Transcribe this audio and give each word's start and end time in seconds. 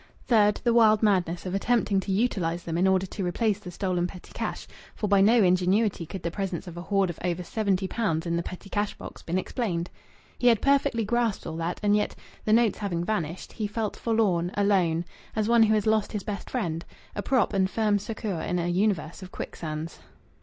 Third, 0.25 0.61
the 0.63 0.73
wild 0.73 1.03
madness 1.03 1.45
of 1.45 1.53
attempting 1.53 1.99
to 1.99 2.11
utilize 2.11 2.63
them 2.63 2.75
in 2.75 2.87
order 2.87 3.05
to 3.05 3.23
replace 3.23 3.59
the 3.59 3.69
stolen 3.69 4.07
petty 4.07 4.33
cash, 4.33 4.65
for 4.95 5.07
by 5.07 5.21
no 5.21 5.43
ingenuity 5.43 6.07
could 6.07 6.23
the 6.23 6.31
presence 6.31 6.65
of 6.65 6.75
a 6.75 6.81
hoard 6.81 7.11
of 7.11 7.19
over 7.23 7.43
seventy 7.43 7.87
pounds 7.87 8.25
in 8.25 8.35
the 8.35 8.41
petty 8.41 8.67
cash 8.67 8.95
box 8.97 9.21
have 9.21 9.27
been 9.27 9.37
explained. 9.37 9.91
He 10.39 10.47
had 10.47 10.59
perfectly 10.59 11.05
grasped 11.05 11.45
all 11.45 11.57
that; 11.57 11.79
and 11.83 11.95
yet, 11.95 12.15
the 12.45 12.51
notes 12.53 12.79
having 12.79 13.03
vanished, 13.05 13.53
he 13.53 13.67
felt 13.67 13.95
forlorn, 13.95 14.49
alone, 14.57 15.05
as 15.35 15.47
one 15.47 15.61
who 15.61 15.75
has 15.75 15.85
lost 15.85 16.13
his 16.13 16.23
best 16.23 16.49
friend 16.49 16.83
a 17.15 17.21
prop 17.21 17.53
and 17.53 17.69
firm 17.69 17.99
succour 17.99 18.41
in 18.41 18.57
a 18.57 18.65
universe 18.69 19.21
of 19.21 19.31
quicksands. 19.31 19.99